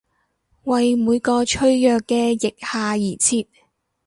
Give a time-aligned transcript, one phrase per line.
[0.63, 3.45] 為每個脆弱嘅腋下而設！